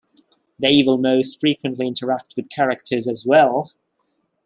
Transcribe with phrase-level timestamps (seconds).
[0.57, 3.69] They will most frequently interact with characters as well.